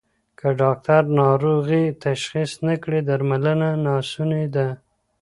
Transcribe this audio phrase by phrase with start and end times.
[0.39, 4.67] که ډاکټر ناروغي تشخیص نه کړي درملنه ناسونې ده.